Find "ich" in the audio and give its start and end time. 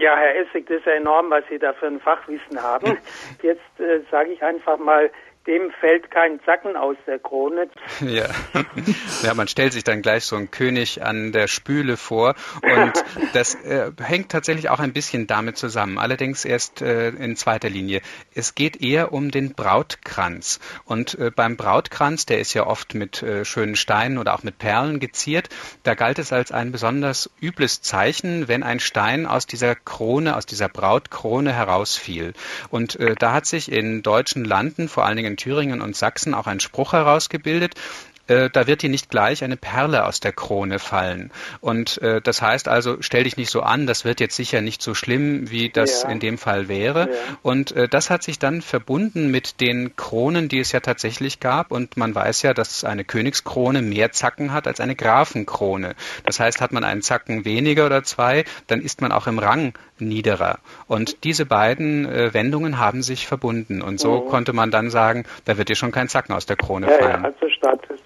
4.30-4.42